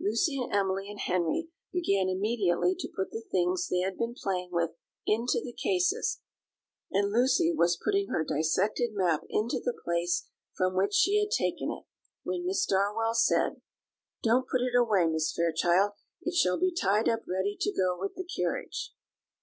[0.00, 4.48] Lucy and Emily and Henry began immediately to put the things they had been playing
[4.50, 4.70] with
[5.06, 6.22] into the cases,
[6.90, 11.70] and Lucy was putting her dissected map into the place from which she had taken
[11.70, 11.84] it,
[12.22, 13.60] when Miss Darwell said:
[14.22, 18.14] "Don't put it away, Miss Fairchild; it shall be tied up ready to go with
[18.14, 18.94] the carriage."